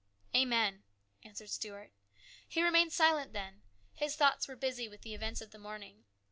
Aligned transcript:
"Amen," 0.33 0.81
answered 1.23 1.51
Stuart. 1.51 1.91
He 2.47 2.63
remained 2.63 2.91
silent 2.91 3.33
then; 3.33 3.61
his 3.93 4.15
thoughts 4.15 4.47
were 4.47 4.55
busy 4.55 4.87
with 4.89 5.03
the 5.03 5.13
events 5.13 5.41
of 5.41 5.51
the 5.51 5.59
morning. 5.59 6.05